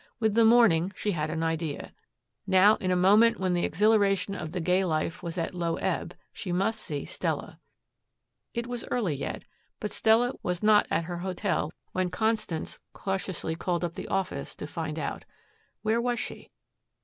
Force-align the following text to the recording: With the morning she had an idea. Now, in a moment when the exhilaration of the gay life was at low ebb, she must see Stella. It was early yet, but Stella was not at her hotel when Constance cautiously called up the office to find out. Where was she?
With 0.19 0.33
the 0.33 0.43
morning 0.43 0.91
she 0.95 1.11
had 1.11 1.29
an 1.29 1.43
idea. 1.43 1.93
Now, 2.47 2.75
in 2.77 2.89
a 2.89 2.95
moment 2.95 3.39
when 3.39 3.53
the 3.53 3.63
exhilaration 3.63 4.33
of 4.33 4.51
the 4.51 4.59
gay 4.59 4.83
life 4.83 5.21
was 5.21 5.37
at 5.37 5.53
low 5.53 5.75
ebb, 5.75 6.15
she 6.33 6.51
must 6.51 6.81
see 6.81 7.05
Stella. 7.05 7.59
It 8.55 8.65
was 8.65 8.83
early 8.89 9.13
yet, 9.13 9.43
but 9.79 9.93
Stella 9.93 10.33
was 10.41 10.63
not 10.63 10.87
at 10.89 11.03
her 11.03 11.19
hotel 11.19 11.71
when 11.91 12.09
Constance 12.09 12.79
cautiously 12.93 13.55
called 13.55 13.83
up 13.83 13.93
the 13.93 14.07
office 14.07 14.55
to 14.55 14.65
find 14.65 14.97
out. 14.97 15.23
Where 15.83 16.01
was 16.01 16.19
she? 16.19 16.49